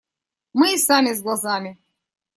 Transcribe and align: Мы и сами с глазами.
Мы 0.53 0.73
и 0.73 0.77
сами 0.79 1.13
с 1.13 1.21
глазами. 1.21 1.77